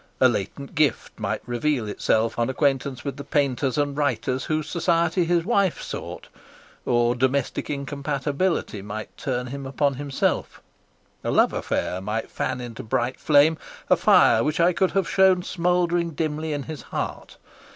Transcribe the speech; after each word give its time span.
A 0.19 0.27
latent 0.27 0.73
gift 0.73 1.19
might 1.19 1.43
reveal 1.45 1.87
itself 1.87 2.39
on 2.39 2.49
acquaintance 2.49 3.03
with 3.05 3.17
the 3.17 3.23
painters 3.23 3.77
and 3.77 3.95
writers 3.95 4.45
whose 4.45 4.67
society 4.67 5.25
his 5.25 5.45
wife 5.45 5.79
sought; 5.79 6.27
or 6.87 7.13
domestic 7.13 7.69
incompatability 7.69 8.81
might 8.81 9.15
turn 9.15 9.45
him 9.45 9.67
upon 9.67 9.93
himself; 9.93 10.59
a 11.23 11.29
love 11.29 11.53
affair 11.53 12.01
might 12.01 12.31
fan 12.31 12.59
into 12.59 12.81
bright 12.81 13.19
flame 13.19 13.59
a 13.91 13.95
fire 13.95 14.43
which 14.43 14.59
I 14.59 14.73
could 14.73 14.93
have 14.93 15.07
shown 15.07 15.43
smouldering 15.43 16.15
dimly 16.15 16.51
in 16.51 16.63
his 16.63 16.81
heart. 16.81 17.37